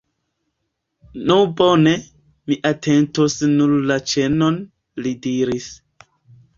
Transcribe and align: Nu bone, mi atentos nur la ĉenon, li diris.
Nu 1.31 1.37
bone, 1.59 1.93
mi 2.49 2.59
atentos 2.71 3.39
nur 3.55 3.79
la 3.93 4.01
ĉenon, 4.17 4.63
li 5.05 5.19
diris. 5.29 5.75